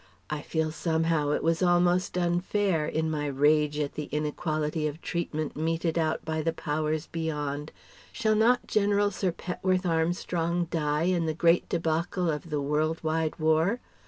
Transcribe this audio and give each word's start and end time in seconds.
I 0.31 0.41
feel 0.41 0.71
somehow 0.71 1.29
it 1.29 1.43
was 1.43 1.61
almost 1.61 2.17
unfair 2.17 2.87
(in 2.87 3.11
my 3.11 3.27
rage 3.27 3.77
at 3.79 3.93
the 3.93 4.05
inequality 4.05 4.87
of 4.87 4.99
treatment 4.99 5.55
meted 5.55 5.95
out 5.95 6.25
by 6.25 6.41
the 6.41 6.51
Powers 6.51 7.05
Beyond). 7.05 7.71
Shall 8.11 8.33
not 8.33 8.65
General 8.65 9.11
Sir 9.11 9.31
Petworth 9.31 9.85
Armstrong 9.85 10.65
die 10.71 11.03
in 11.03 11.27
the 11.27 11.35
great 11.35 11.69
débacle 11.69 12.33
of 12.33 12.49
the 12.49 12.59
world 12.59 12.97
wide 13.03 13.37
War? 13.37 13.79